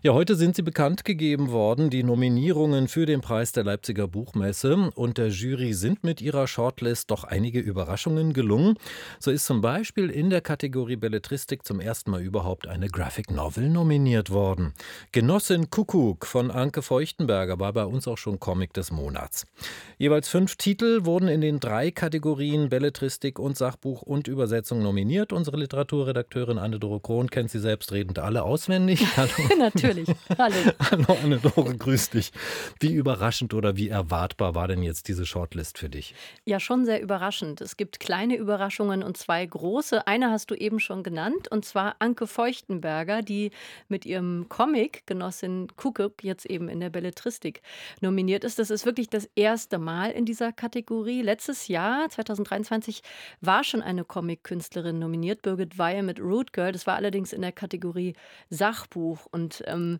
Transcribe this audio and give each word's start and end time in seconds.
Ja, 0.00 0.12
heute 0.12 0.36
sind 0.36 0.54
sie 0.54 0.62
bekannt 0.62 1.04
gegeben 1.04 1.50
worden, 1.50 1.90
die 1.90 2.04
Nominierungen 2.04 2.86
für 2.86 3.04
den 3.04 3.20
Preis 3.20 3.50
der 3.50 3.64
Leipziger 3.64 4.06
Buchmesse. 4.06 4.92
Und 4.94 5.18
der 5.18 5.30
Jury 5.30 5.72
sind 5.72 6.04
mit 6.04 6.20
ihrer 6.20 6.46
Shortlist 6.46 7.10
doch 7.10 7.24
einige 7.24 7.58
Überraschungen 7.58 8.32
gelungen. 8.32 8.76
So 9.18 9.32
ist 9.32 9.44
zum 9.44 9.60
Beispiel 9.60 10.08
in 10.08 10.30
der 10.30 10.40
Kategorie 10.40 10.94
Belletristik 10.94 11.66
zum 11.66 11.80
ersten 11.80 12.12
Mal 12.12 12.22
überhaupt 12.22 12.68
eine 12.68 12.86
Graphic 12.86 13.32
Novel 13.32 13.68
nominiert 13.68 14.30
worden. 14.30 14.72
Genossin 15.10 15.68
Kuckuck 15.68 16.26
von 16.26 16.52
Anke 16.52 16.82
Feuchtenberger 16.82 17.58
war 17.58 17.72
bei 17.72 17.84
uns 17.84 18.06
auch 18.06 18.18
schon 18.18 18.38
Comic 18.38 18.72
des 18.74 18.92
Monats. 18.92 19.46
Jeweils 19.96 20.28
fünf 20.28 20.54
Titel 20.54 21.06
wurden 21.06 21.26
in 21.26 21.40
den 21.40 21.58
drei 21.58 21.90
Kategorien 21.90 22.68
Belletristik 22.68 23.40
und 23.40 23.56
Sachbuch 23.56 24.02
und 24.02 24.28
Übersetzung 24.28 24.80
nominiert. 24.80 25.32
Unsere 25.32 25.56
Literaturredakteurin 25.56 26.58
Anne-Doro 26.58 27.00
Krohn 27.00 27.30
kennt 27.30 27.50
sie 27.50 27.58
selbstredend 27.58 28.20
alle 28.20 28.44
auswendig. 28.44 29.04
Hallo. 29.16 29.32
Natürlich 29.58 29.87
natürlich. 29.88 30.16
Hallo. 30.38 30.54
Hallo 30.90 31.18
Anne-Dore, 31.22 31.76
grüß 31.76 32.10
dich. 32.10 32.32
Wie 32.80 32.92
überraschend 32.94 33.54
oder 33.54 33.76
wie 33.76 33.88
erwartbar 33.88 34.54
war 34.54 34.68
denn 34.68 34.82
jetzt 34.82 35.08
diese 35.08 35.26
Shortlist 35.26 35.78
für 35.78 35.88
dich? 35.88 36.14
Ja, 36.44 36.60
schon 36.60 36.84
sehr 36.84 37.00
überraschend. 37.00 37.60
Es 37.60 37.76
gibt 37.76 38.00
kleine 38.00 38.36
Überraschungen 38.36 39.02
und 39.02 39.16
zwei 39.16 39.44
große. 39.44 40.06
Eine 40.06 40.30
hast 40.30 40.50
du 40.50 40.54
eben 40.54 40.80
schon 40.80 41.02
genannt, 41.02 41.48
und 41.50 41.64
zwar 41.64 41.96
Anke 41.98 42.26
Feuchtenberger, 42.26 43.22
die 43.22 43.50
mit 43.88 44.06
ihrem 44.06 44.46
Comic 44.48 45.06
Genossin 45.06 45.68
Kuckuck 45.76 46.22
jetzt 46.22 46.46
eben 46.46 46.68
in 46.68 46.80
der 46.80 46.90
Belletristik 46.90 47.62
nominiert 48.00 48.44
ist. 48.44 48.58
Das 48.58 48.70
ist 48.70 48.86
wirklich 48.86 49.08
das 49.08 49.28
erste 49.34 49.78
Mal 49.78 50.10
in 50.10 50.24
dieser 50.24 50.52
Kategorie. 50.52 51.22
Letztes 51.22 51.68
Jahr, 51.68 52.08
2023, 52.08 53.02
war 53.40 53.64
schon 53.64 53.82
eine 53.82 54.04
Comic-Künstlerin 54.04 54.98
nominiert, 54.98 55.42
Birgit 55.42 55.78
Weihe 55.78 56.02
mit 56.02 56.20
Root 56.20 56.52
Girl. 56.52 56.72
Das 56.72 56.86
war 56.86 56.96
allerdings 56.96 57.32
in 57.32 57.42
der 57.42 57.52
Kategorie 57.52 58.14
Sachbuch. 58.50 59.26
Und 59.30 59.62
ähm, 59.78 59.98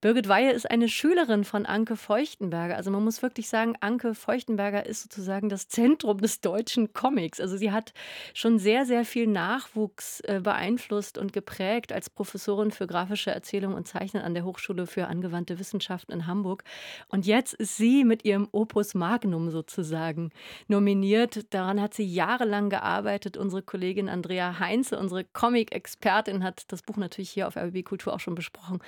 Birgit 0.00 0.28
Weihe 0.28 0.52
ist 0.52 0.70
eine 0.70 0.88
Schülerin 0.88 1.44
von 1.44 1.66
Anke 1.66 1.96
Feuchtenberger. 1.96 2.76
Also 2.76 2.90
man 2.90 3.02
muss 3.02 3.22
wirklich 3.22 3.48
sagen, 3.48 3.74
Anke 3.80 4.14
Feuchtenberger 4.14 4.86
ist 4.86 5.02
sozusagen 5.02 5.48
das 5.48 5.68
Zentrum 5.68 6.20
des 6.20 6.40
deutschen 6.40 6.92
Comics. 6.92 7.40
Also 7.40 7.56
sie 7.56 7.72
hat 7.72 7.92
schon 8.34 8.58
sehr, 8.58 8.84
sehr 8.84 9.04
viel 9.04 9.26
Nachwuchs 9.26 10.20
äh, 10.20 10.40
beeinflusst 10.42 11.18
und 11.18 11.32
geprägt 11.32 11.92
als 11.92 12.10
Professorin 12.10 12.70
für 12.70 12.86
grafische 12.86 13.30
Erzählung 13.30 13.74
und 13.74 13.88
Zeichnen 13.88 14.22
an 14.22 14.34
der 14.34 14.44
Hochschule 14.44 14.86
für 14.86 15.06
angewandte 15.06 15.58
Wissenschaften 15.58 16.12
in 16.12 16.26
Hamburg. 16.26 16.62
Und 17.08 17.26
jetzt 17.26 17.54
ist 17.54 17.76
sie 17.76 18.04
mit 18.04 18.24
ihrem 18.24 18.48
Opus 18.52 18.94
Magnum 18.94 19.50
sozusagen 19.50 20.30
nominiert. 20.68 21.52
Daran 21.54 21.80
hat 21.80 21.94
sie 21.94 22.04
jahrelang 22.04 22.70
gearbeitet. 22.70 23.36
Unsere 23.36 23.62
Kollegin 23.62 24.08
Andrea 24.08 24.58
Heinze, 24.58 24.98
unsere 24.98 25.24
Comic-Expertin, 25.24 26.44
hat 26.44 26.70
das 26.70 26.82
Buch 26.82 26.96
natürlich 26.96 27.30
hier 27.30 27.48
auf 27.48 27.56
RBB 27.56 27.84
Kultur 27.84 28.12
auch 28.12 28.20
schon 28.20 28.34
besprochen. 28.34 28.80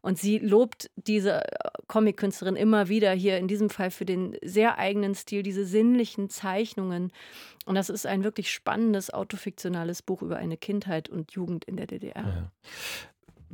Und 0.00 0.18
sie 0.18 0.38
lobt 0.38 0.90
diese 0.96 1.44
äh, 1.44 1.68
Comic-Künstlerin 1.86 2.56
immer 2.56 2.88
wieder 2.88 3.12
hier 3.12 3.38
in 3.38 3.48
diesem 3.48 3.70
Fall 3.70 3.90
für 3.90 4.04
den 4.04 4.36
sehr 4.42 4.78
eigenen 4.78 5.14
Stil, 5.14 5.42
diese 5.42 5.64
sinnlichen 5.64 6.30
Zeichnungen. 6.30 7.12
Und 7.66 7.74
das 7.74 7.88
ist 7.88 8.06
ein 8.06 8.24
wirklich 8.24 8.50
spannendes 8.50 9.12
autofiktionales 9.12 10.02
Buch 10.02 10.22
über 10.22 10.36
eine 10.36 10.56
Kindheit 10.56 11.08
und 11.08 11.32
Jugend 11.32 11.64
in 11.64 11.76
der 11.76 11.86
DDR. 11.86 12.24
Ja. 12.24 12.50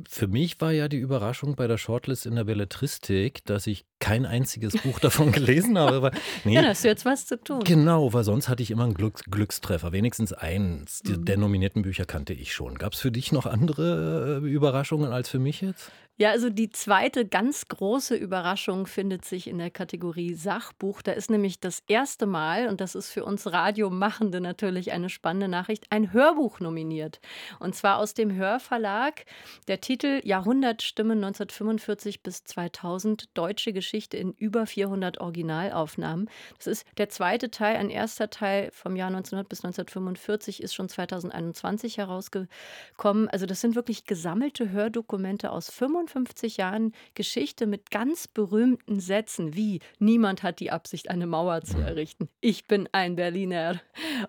Für 0.07 0.27
mich 0.27 0.59
war 0.61 0.71
ja 0.71 0.87
die 0.87 0.97
Überraschung 0.97 1.55
bei 1.55 1.67
der 1.67 1.77
Shortlist 1.77 2.25
in 2.25 2.35
der 2.35 2.45
Belletristik, 2.45 3.45
dass 3.45 3.67
ich 3.67 3.85
kein 4.01 4.25
einziges 4.25 4.73
Buch 4.73 4.99
davon 4.99 5.31
gelesen 5.31 5.77
habe. 5.77 5.95
Aber 5.95 6.11
nee, 6.43 6.55
ja, 6.55 6.61
da 6.61 6.69
hast 6.69 6.83
du 6.83 6.89
jetzt 6.89 7.05
was 7.05 7.25
zu 7.25 7.41
tun. 7.41 7.63
Genau, 7.63 8.11
weil 8.11 8.25
sonst 8.25 8.49
hatte 8.49 8.61
ich 8.61 8.71
immer 8.71 8.83
einen 8.83 8.93
Glücks 8.93 9.23
Glückstreffer. 9.23 9.93
Wenigstens 9.93 10.33
eins 10.33 11.01
mhm. 11.05 11.23
der 11.23 11.37
nominierten 11.37 11.83
Bücher 11.83 12.05
kannte 12.05 12.33
ich 12.33 12.53
schon. 12.53 12.77
Gab 12.77 12.93
es 12.93 12.99
für 12.99 13.11
dich 13.11 13.31
noch 13.31 13.45
andere 13.45 14.41
äh, 14.43 14.47
Überraschungen 14.49 15.13
als 15.13 15.29
für 15.29 15.39
mich 15.39 15.61
jetzt? 15.61 15.91
Ja, 16.21 16.29
also 16.29 16.51
die 16.51 16.69
zweite 16.69 17.25
ganz 17.25 17.67
große 17.67 18.15
Überraschung 18.15 18.85
findet 18.85 19.25
sich 19.25 19.47
in 19.47 19.57
der 19.57 19.71
Kategorie 19.71 20.35
Sachbuch. 20.35 21.01
Da 21.01 21.13
ist 21.13 21.31
nämlich 21.31 21.59
das 21.59 21.81
erste 21.87 22.27
Mal, 22.27 22.67
und 22.67 22.79
das 22.79 22.93
ist 22.93 23.09
für 23.09 23.25
uns 23.25 23.51
Radiomachende 23.51 24.39
natürlich 24.39 24.91
eine 24.91 25.09
spannende 25.09 25.47
Nachricht, 25.47 25.87
ein 25.89 26.13
Hörbuch 26.13 26.59
nominiert. 26.59 27.21
Und 27.59 27.73
zwar 27.73 27.97
aus 27.97 28.13
dem 28.13 28.35
Hörverlag. 28.35 29.25
Der 29.67 29.81
Titel 29.81 30.21
Jahrhundertstimmen 30.23 31.17
1945 31.23 32.21
bis 32.21 32.43
2000, 32.43 33.35
deutsche 33.35 33.73
Geschichte 33.73 33.90
in 34.13 34.33
über 34.33 34.65
400 34.65 35.19
Originalaufnahmen. 35.19 36.29
Das 36.57 36.67
ist 36.67 36.85
der 36.97 37.09
zweite 37.09 37.51
Teil. 37.51 37.77
Ein 37.77 37.89
erster 37.89 38.29
Teil 38.29 38.69
vom 38.71 38.95
Jahr 38.95 39.07
1900 39.07 39.47
bis 39.47 39.59
1945 39.63 40.61
ist 40.61 40.73
schon 40.73 40.89
2021 40.89 41.97
herausgekommen. 41.97 43.27
Also 43.29 43.45
das 43.45 43.61
sind 43.61 43.75
wirklich 43.75 44.05
gesammelte 44.05 44.71
Hördokumente 44.71 45.51
aus 45.51 45.69
45 45.69 45.91
55 46.11 46.57
Jahren 46.57 46.93
Geschichte 47.13 47.67
mit 47.67 47.91
ganz 47.91 48.27
berühmten 48.27 48.99
Sätzen 48.99 49.55
wie 49.55 49.79
Niemand 49.99 50.43
hat 50.43 50.59
die 50.59 50.71
Absicht, 50.71 51.09
eine 51.09 51.27
Mauer 51.27 51.61
zu 51.61 51.77
errichten. 51.77 52.29
Ich 52.39 52.65
bin 52.65 52.89
ein 52.91 53.15
Berliner. 53.15 53.81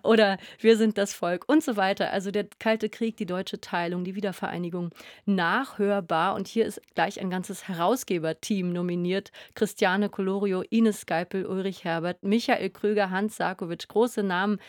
Oder 0.03 0.37
wir 0.59 0.77
sind 0.77 0.97
das 0.97 1.13
Volk 1.13 1.47
und 1.47 1.63
so 1.63 1.77
weiter. 1.77 2.11
Also 2.11 2.31
der 2.31 2.47
Kalte 2.59 2.89
Krieg, 2.89 3.17
die 3.17 3.25
deutsche 3.25 3.59
Teilung, 3.59 4.03
die 4.03 4.15
Wiedervereinigung. 4.15 4.91
Nachhörbar. 5.25 6.35
Und 6.35 6.47
hier 6.47 6.65
ist 6.65 6.81
gleich 6.95 7.19
ein 7.19 7.29
ganzes 7.29 7.67
Herausgeberteam 7.67 8.71
nominiert. 8.71 9.31
Christiane 9.55 10.09
Colorio, 10.09 10.63
Ines 10.69 11.01
Skeipel, 11.01 11.45
Ulrich 11.45 11.83
Herbert, 11.83 12.23
Michael 12.23 12.69
Krüger, 12.69 13.09
Hans 13.09 13.37
Sarkovic. 13.37 13.87
Große 13.87 14.23
Namen, 14.23 14.59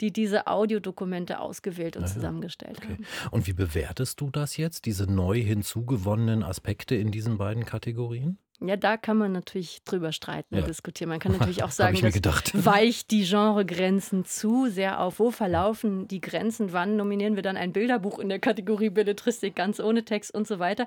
die 0.00 0.12
diese 0.12 0.46
Audiodokumente 0.46 1.40
ausgewählt 1.40 1.96
und 1.96 2.04
ja, 2.04 2.08
zusammengestellt 2.08 2.78
okay. 2.78 2.92
haben. 2.92 3.06
Und 3.30 3.46
wie 3.46 3.52
bewertest 3.52 4.20
du 4.20 4.30
das 4.30 4.56
jetzt, 4.56 4.86
diese 4.86 5.10
neu 5.10 5.40
hinzugewonnenen 5.40 6.42
Aspekte 6.42 6.94
in 6.94 7.10
diesen 7.10 7.38
beiden 7.38 7.64
Kategorien? 7.64 8.38
Ja, 8.62 8.76
da 8.76 8.98
kann 8.98 9.16
man 9.16 9.32
natürlich 9.32 9.82
drüber 9.84 10.12
streiten 10.12 10.54
und 10.54 10.60
ja. 10.60 10.66
diskutieren. 10.66 11.08
Man 11.08 11.18
kann 11.18 11.32
natürlich 11.32 11.62
auch 11.62 11.70
sagen, 11.70 11.98
das 12.00 12.52
weicht 12.66 13.10
die 13.10 13.24
Genregrenzen 13.24 14.26
zu 14.26 14.68
sehr 14.68 15.00
auf. 15.00 15.18
Wo 15.18 15.30
verlaufen 15.30 16.06
die 16.08 16.20
Grenzen? 16.20 16.74
Wann 16.74 16.96
nominieren 16.96 17.36
wir 17.36 17.42
dann 17.42 17.56
ein 17.56 17.72
Bilderbuch 17.72 18.18
in 18.18 18.28
der 18.28 18.38
Kategorie 18.38 18.90
Belletristik 18.90 19.56
ganz 19.56 19.80
ohne 19.80 20.04
Text 20.04 20.34
und 20.34 20.46
so 20.46 20.58
weiter? 20.58 20.86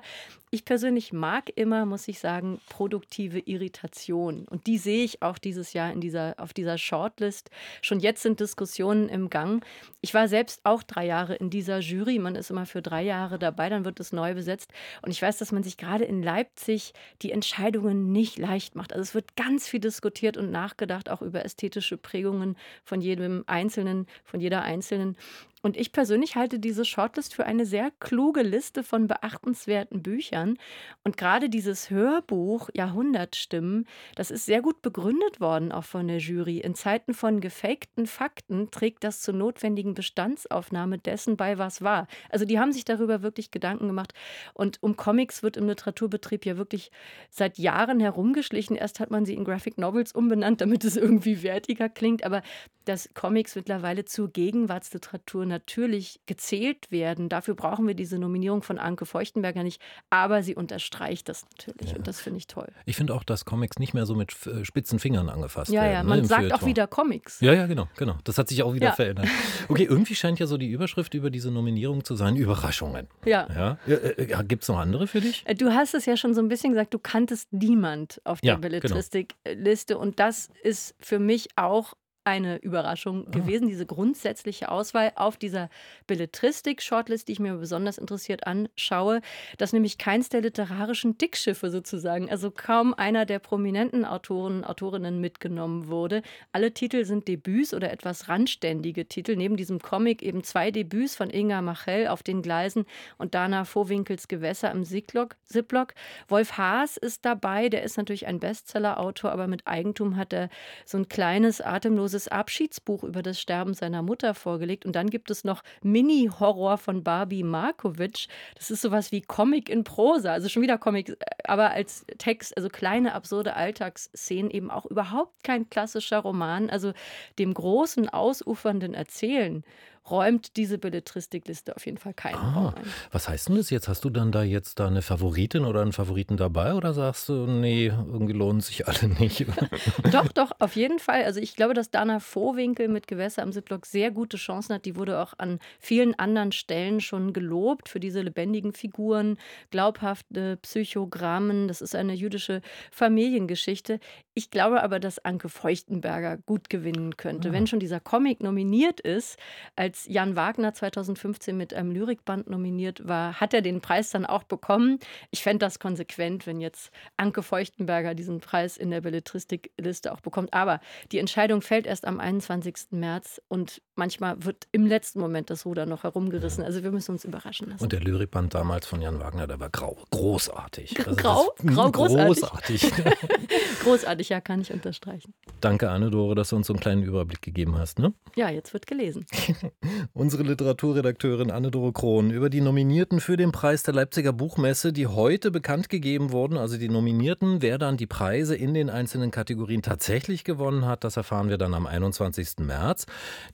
Ich 0.50 0.64
persönlich 0.64 1.12
mag 1.12 1.50
immer, 1.56 1.84
muss 1.84 2.06
ich 2.06 2.20
sagen, 2.20 2.60
produktive 2.68 3.40
Irritation. 3.40 4.46
Und 4.48 4.68
die 4.68 4.78
sehe 4.78 5.02
ich 5.02 5.20
auch 5.20 5.38
dieses 5.38 5.72
Jahr 5.72 5.92
in 5.92 6.00
dieser, 6.00 6.34
auf 6.38 6.52
dieser 6.52 6.78
Shortlist. 6.78 7.50
Schon 7.82 7.98
jetzt 7.98 8.22
sind 8.22 8.38
Diskussionen 8.38 9.08
im 9.08 9.30
Gang. 9.30 9.64
Ich 10.00 10.14
war 10.14 10.28
selbst 10.28 10.60
auch 10.62 10.84
drei 10.84 11.06
Jahre 11.06 11.34
in 11.34 11.50
dieser 11.50 11.80
Jury. 11.80 12.20
Man 12.20 12.36
ist 12.36 12.50
immer 12.50 12.66
für 12.66 12.82
drei 12.82 13.02
Jahre 13.02 13.40
dabei, 13.40 13.68
dann 13.68 13.84
wird 13.84 13.98
es 13.98 14.12
neu 14.12 14.34
besetzt. 14.34 14.72
Und 15.02 15.10
ich 15.10 15.20
weiß, 15.20 15.38
dass 15.38 15.50
man 15.50 15.64
sich 15.64 15.76
gerade 15.76 16.04
in 16.04 16.22
Leipzig 16.22 16.92
die 17.22 17.32
Entscheidung 17.32 17.63
Entscheidungen 17.64 18.12
nicht 18.12 18.38
leicht 18.38 18.74
macht. 18.76 18.92
Also 18.92 19.02
es 19.02 19.14
wird 19.14 19.36
ganz 19.36 19.66
viel 19.66 19.80
diskutiert 19.80 20.36
und 20.36 20.50
nachgedacht, 20.50 21.08
auch 21.08 21.22
über 21.22 21.44
ästhetische 21.46 21.96
Prägungen 21.96 22.56
von 22.84 23.00
jedem 23.00 23.42
Einzelnen, 23.46 24.06
von 24.24 24.40
jeder 24.40 24.62
Einzelnen. 24.62 25.16
Und 25.64 25.78
ich 25.78 25.92
persönlich 25.92 26.36
halte 26.36 26.58
diese 26.58 26.84
Shortlist 26.84 27.34
für 27.34 27.46
eine 27.46 27.64
sehr 27.64 27.90
kluge 27.98 28.42
Liste 28.42 28.82
von 28.82 29.06
beachtenswerten 29.06 30.02
Büchern. 30.02 30.58
Und 31.04 31.16
gerade 31.16 31.48
dieses 31.48 31.88
Hörbuch 31.88 32.68
Jahrhundertstimmen, 32.74 33.86
das 34.14 34.30
ist 34.30 34.44
sehr 34.44 34.60
gut 34.60 34.82
begründet 34.82 35.40
worden, 35.40 35.72
auch 35.72 35.84
von 35.84 36.06
der 36.06 36.18
Jury. 36.18 36.58
In 36.58 36.74
Zeiten 36.74 37.14
von 37.14 37.40
gefakten 37.40 38.06
Fakten 38.06 38.70
trägt 38.72 39.04
das 39.04 39.22
zur 39.22 39.32
notwendigen 39.32 39.94
Bestandsaufnahme 39.94 40.98
dessen 40.98 41.38
bei, 41.38 41.56
was 41.56 41.80
war. 41.80 42.08
Also 42.28 42.44
die 42.44 42.58
haben 42.58 42.72
sich 42.72 42.84
darüber 42.84 43.22
wirklich 43.22 43.50
Gedanken 43.50 43.86
gemacht. 43.86 44.12
Und 44.52 44.82
um 44.82 44.96
Comics 44.96 45.42
wird 45.42 45.56
im 45.56 45.66
Literaturbetrieb 45.66 46.44
ja 46.44 46.58
wirklich 46.58 46.90
seit 47.30 47.56
Jahren 47.56 48.00
herumgeschlichen. 48.00 48.76
Erst 48.76 49.00
hat 49.00 49.10
man 49.10 49.24
sie 49.24 49.32
in 49.32 49.44
Graphic 49.44 49.78
Novels 49.78 50.12
umbenannt, 50.12 50.60
damit 50.60 50.84
es 50.84 50.98
irgendwie 50.98 51.42
wertiger 51.42 51.88
klingt. 51.88 52.22
Aber 52.22 52.42
dass 52.84 53.08
Comics 53.14 53.56
mittlerweile 53.56 54.04
zur 54.04 54.30
Gegenwartsliteratur 54.30 55.53
natürlich 55.54 56.20
gezählt 56.26 56.90
werden. 56.90 57.28
Dafür 57.28 57.54
brauchen 57.54 57.86
wir 57.86 57.94
diese 57.94 58.18
Nominierung 58.18 58.62
von 58.62 58.78
Anke 58.78 59.06
Feuchtenberger 59.06 59.62
nicht, 59.62 59.80
aber 60.10 60.42
sie 60.42 60.54
unterstreicht 60.54 61.28
das 61.28 61.44
natürlich 61.44 61.92
ja. 61.92 61.96
und 61.96 62.06
das 62.06 62.20
finde 62.20 62.38
ich 62.38 62.46
toll. 62.46 62.68
Ich 62.86 62.96
finde 62.96 63.14
auch, 63.14 63.22
dass 63.22 63.44
Comics 63.44 63.78
nicht 63.78 63.94
mehr 63.94 64.06
so 64.06 64.14
mit 64.14 64.34
äh, 64.46 64.64
spitzen 64.64 64.98
Fingern 64.98 65.28
angefasst 65.28 65.70
ja, 65.70 65.82
werden. 65.82 65.94
Ja, 65.94 66.02
man 66.02 66.20
ne, 66.20 66.26
sagt 66.26 66.52
auch 66.52 66.66
wieder 66.66 66.86
Comics. 66.86 67.40
Ja, 67.40 67.52
ja, 67.52 67.66
genau, 67.66 67.88
genau. 67.96 68.16
Das 68.24 68.38
hat 68.38 68.48
sich 68.48 68.62
auch 68.62 68.74
wieder 68.74 68.88
ja. 68.88 68.92
verändert. 68.92 69.28
Okay, 69.68 69.84
irgendwie 69.84 70.14
scheint 70.14 70.38
ja 70.38 70.46
so 70.46 70.58
die 70.58 70.68
Überschrift 70.68 71.14
über 71.14 71.30
diese 71.30 71.50
Nominierung 71.50 72.04
zu 72.04 72.16
sein, 72.16 72.36
Überraschungen. 72.36 73.08
Ja. 73.24 73.48
ja? 73.54 73.78
Äh, 73.86 74.24
äh, 74.24 74.44
Gibt 74.44 74.62
es 74.62 74.68
noch 74.68 74.78
andere 74.78 75.06
für 75.06 75.20
dich? 75.20 75.44
Du 75.58 75.70
hast 75.70 75.94
es 75.94 76.06
ja 76.06 76.16
schon 76.16 76.34
so 76.34 76.40
ein 76.40 76.48
bisschen 76.48 76.72
gesagt, 76.72 76.92
du 76.92 76.98
kanntest 76.98 77.52
niemand 77.52 78.20
auf 78.24 78.40
der 78.40 78.56
genau. 78.56 78.62
Belletristikliste 78.62 79.94
genau. 79.94 80.00
und 80.00 80.20
das 80.20 80.50
ist 80.62 80.94
für 81.00 81.18
mich 81.18 81.48
auch 81.56 81.94
eine 82.24 82.56
Überraschung 82.56 83.26
ah. 83.26 83.30
gewesen, 83.30 83.68
diese 83.68 83.86
grundsätzliche 83.86 84.70
Auswahl 84.70 85.12
auf 85.14 85.36
dieser 85.36 85.68
Belletristik-Shortlist, 86.06 87.28
die 87.28 87.32
ich 87.32 87.40
mir 87.40 87.54
besonders 87.54 87.98
interessiert 87.98 88.46
anschaue, 88.46 89.20
dass 89.58 89.72
nämlich 89.72 89.98
keins 89.98 90.30
der 90.30 90.40
literarischen 90.40 91.18
Dickschiffe 91.18 91.70
sozusagen, 91.70 92.30
also 92.30 92.50
kaum 92.50 92.94
einer 92.94 93.26
der 93.26 93.38
prominenten 93.38 94.04
Autoren, 94.04 94.64
Autorinnen 94.64 95.20
mitgenommen 95.20 95.88
wurde. 95.88 96.22
Alle 96.52 96.72
Titel 96.72 97.04
sind 97.04 97.28
Debüts 97.28 97.74
oder 97.74 97.92
etwas 97.92 98.28
randständige 98.28 99.06
Titel. 99.06 99.36
Neben 99.36 99.56
diesem 99.56 99.80
Comic 99.80 100.22
eben 100.22 100.42
zwei 100.42 100.70
Debüts 100.70 101.14
von 101.16 101.30
Inga 101.30 101.60
Machel 101.60 102.08
auf 102.08 102.22
den 102.22 102.40
Gleisen 102.42 102.86
und 103.18 103.34
Dana 103.34 103.64
Vohwinkels 103.64 104.28
Gewässer 104.28 104.70
im 104.70 104.84
Ziploc. 104.84 105.94
Wolf 106.28 106.56
Haas 106.56 106.96
ist 106.96 107.24
dabei, 107.24 107.68
der 107.68 107.82
ist 107.82 107.98
natürlich 107.98 108.26
ein 108.26 108.40
Bestseller-Autor, 108.40 109.30
aber 109.30 109.46
mit 109.46 109.66
Eigentum 109.66 110.16
hat 110.16 110.32
er 110.32 110.48
so 110.86 110.96
ein 110.96 111.08
kleines, 111.08 111.60
atemloses 111.60 112.13
Abschiedsbuch 112.28 113.04
über 113.04 113.22
das 113.22 113.40
Sterben 113.40 113.74
seiner 113.74 114.02
Mutter 114.02 114.34
vorgelegt. 114.34 114.86
Und 114.86 114.96
dann 114.96 115.10
gibt 115.10 115.30
es 115.30 115.44
noch 115.44 115.62
Mini-Horror 115.82 116.78
von 116.78 117.02
Barbie 117.02 117.42
Markovic. 117.42 118.28
Das 118.56 118.70
ist 118.70 118.82
sowas 118.82 119.12
wie 119.12 119.20
Comic 119.20 119.68
in 119.68 119.84
Prosa, 119.84 120.32
also 120.32 120.48
schon 120.48 120.62
wieder 120.62 120.78
Comic, 120.78 121.16
aber 121.44 121.70
als 121.70 122.04
Text, 122.18 122.56
also 122.56 122.68
kleine, 122.68 123.14
absurde 123.14 123.54
Alltagsszenen, 123.54 124.50
eben 124.50 124.70
auch 124.70 124.86
überhaupt 124.86 125.44
kein 125.44 125.68
klassischer 125.68 126.18
Roman, 126.18 126.70
also 126.70 126.92
dem 127.38 127.54
großen, 127.54 128.08
ausufernden 128.08 128.94
Erzählen 128.94 129.64
räumt 130.10 130.56
diese 130.56 130.78
Belletristikliste 130.78 131.74
auf 131.76 131.86
jeden 131.86 131.98
Fall 131.98 132.12
keinen 132.12 132.36
ah, 132.36 132.52
Raum 132.52 132.74
ein. 132.74 132.84
Was 133.10 133.28
heißt 133.28 133.48
denn 133.48 133.56
das 133.56 133.70
jetzt? 133.70 133.88
Hast 133.88 134.04
du 134.04 134.10
dann 134.10 134.32
da 134.32 134.42
jetzt 134.42 134.78
da 134.78 134.86
eine 134.86 135.00
Favoritin 135.00 135.64
oder 135.64 135.80
einen 135.80 135.92
Favoriten 135.92 136.36
dabei 136.36 136.74
oder 136.74 136.92
sagst 136.92 137.28
du, 137.28 137.46
nee, 137.46 137.86
irgendwie 137.86 138.34
lohnen 138.34 138.60
sich 138.60 138.86
alle 138.86 139.08
nicht? 139.08 139.46
doch, 140.12 140.28
doch, 140.28 140.52
auf 140.58 140.76
jeden 140.76 140.98
Fall. 140.98 141.24
Also 141.24 141.40
ich 141.40 141.56
glaube, 141.56 141.74
dass 141.74 141.90
Dana 141.90 142.20
Vohwinkel 142.20 142.88
mit 142.88 143.06
Gewässer 143.06 143.42
am 143.42 143.52
Sittblock 143.52 143.86
sehr 143.86 144.10
gute 144.10 144.36
Chancen 144.36 144.74
hat. 144.74 144.84
Die 144.84 144.96
wurde 144.96 145.20
auch 145.20 145.34
an 145.38 145.58
vielen 145.78 146.18
anderen 146.18 146.52
Stellen 146.52 147.00
schon 147.00 147.32
gelobt 147.32 147.88
für 147.88 148.00
diese 148.00 148.20
lebendigen 148.20 148.72
Figuren, 148.72 149.38
glaubhafte 149.70 150.58
Psychogrammen. 150.58 151.66
Das 151.66 151.80
ist 151.80 151.94
eine 151.94 152.12
jüdische 152.12 152.60
Familiengeschichte. 152.90 154.00
Ich 154.34 154.50
glaube 154.50 154.82
aber, 154.82 155.00
dass 155.00 155.24
Anke 155.24 155.48
Feuchtenberger 155.48 156.36
gut 156.38 156.68
gewinnen 156.68 157.16
könnte. 157.16 157.48
Ja. 157.48 157.52
Ah. 157.52 157.54
Wenn 157.54 157.66
schon 157.66 157.80
dieser 157.80 158.00
Comic 158.00 158.42
nominiert 158.42 159.00
ist 159.00 159.38
als 159.76 159.93
als 159.94 160.06
Jan 160.08 160.34
Wagner 160.34 160.74
2015 160.74 161.56
mit 161.56 161.72
einem 161.72 161.92
Lyrikband 161.92 162.50
nominiert 162.50 163.06
war, 163.06 163.34
hat 163.40 163.54
er 163.54 163.62
den 163.62 163.80
Preis 163.80 164.10
dann 164.10 164.26
auch 164.26 164.42
bekommen. 164.42 164.98
Ich 165.30 165.44
fände 165.44 165.64
das 165.64 165.78
konsequent, 165.78 166.48
wenn 166.48 166.60
jetzt 166.60 166.90
Anke 167.16 167.44
Feuchtenberger 167.44 168.16
diesen 168.16 168.40
Preis 168.40 168.76
in 168.76 168.90
der 168.90 169.02
Belletristikliste 169.02 170.12
auch 170.12 170.18
bekommt. 170.18 170.52
Aber 170.52 170.80
die 171.12 171.20
Entscheidung 171.20 171.62
fällt 171.62 171.86
erst 171.86 172.08
am 172.08 172.18
21. 172.18 172.74
März 172.90 173.40
und 173.46 173.82
manchmal 173.94 174.44
wird 174.44 174.66
im 174.72 174.84
letzten 174.84 175.20
Moment 175.20 175.48
das 175.48 175.64
Ruder 175.64 175.86
noch 175.86 176.02
herumgerissen. 176.02 176.64
Also 176.64 176.82
wir 176.82 176.90
müssen 176.90 177.12
uns 177.12 177.24
überraschen 177.24 177.68
lassen. 177.68 177.84
Und 177.84 177.92
der 177.92 178.00
Lyrikband 178.00 178.52
damals 178.52 178.88
von 178.88 179.00
Jan 179.00 179.20
Wagner, 179.20 179.46
der 179.46 179.60
war 179.60 179.70
grau, 179.70 179.96
großartig. 180.10 181.06
Also 181.06 181.14
grau? 181.14 181.54
Grau, 181.64 181.90
großartig. 181.92 182.40
Großartig. 182.40 182.92
großartig, 183.84 184.28
ja, 184.28 184.40
kann 184.40 184.60
ich 184.60 184.72
unterstreichen. 184.72 185.34
Danke, 185.60 185.88
Anne-Dore, 185.88 186.34
dass 186.34 186.48
du 186.48 186.56
uns 186.56 186.66
so 186.66 186.72
einen 186.72 186.80
kleinen 186.80 187.04
Überblick 187.04 187.42
gegeben 187.42 187.78
hast. 187.78 188.00
Ne? 188.00 188.12
Ja, 188.34 188.50
jetzt 188.50 188.72
wird 188.72 188.88
gelesen. 188.88 189.24
Unsere 190.12 190.42
Literaturredakteurin 190.42 191.50
Anne-Dore 191.50 191.92
Krohn 191.92 192.30
über 192.30 192.50
die 192.50 192.60
Nominierten 192.60 193.20
für 193.20 193.36
den 193.36 193.52
Preis 193.52 193.82
der 193.82 193.94
Leipziger 193.94 194.32
Buchmesse, 194.32 194.92
die 194.92 195.06
heute 195.06 195.50
bekannt 195.50 195.88
gegeben 195.88 196.32
wurden. 196.32 196.56
Also 196.56 196.76
die 196.76 196.88
Nominierten, 196.88 197.62
wer 197.62 197.78
dann 197.78 197.96
die 197.96 198.06
Preise 198.06 198.56
in 198.56 198.74
den 198.74 198.90
einzelnen 198.90 199.30
Kategorien 199.30 199.82
tatsächlich 199.82 200.44
gewonnen 200.44 200.86
hat, 200.86 201.04
das 201.04 201.16
erfahren 201.16 201.48
wir 201.48 201.58
dann 201.58 201.74
am 201.74 201.86
21. 201.86 202.58
März. 202.58 203.06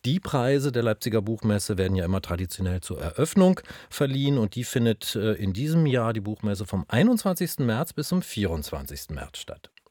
Die 0.04 0.20
Preise 0.20 0.72
der 0.72 0.82
Leipziger 0.82 1.22
Buchmesse 1.22 1.78
werden 1.78 1.96
ja 1.96 2.04
immer 2.04 2.20
traditionell 2.20 2.80
zur 2.80 3.00
Eröffnung 3.00 3.60
verliehen 3.88 4.38
und 4.38 4.54
die 4.54 4.64
findet 4.64 5.16
äh, 5.16 5.32
in 5.34 5.52
diesem 5.52 5.86
Jahr 5.86 6.12
die 6.12 6.20
Buchmesse 6.20 6.66
vom 6.66 6.84
21. 6.88 7.58
März 7.60 7.92
bis 7.92 8.08
zum 8.08 8.22
24. 8.22 9.10
März 9.10 9.38
statt. 9.38 9.70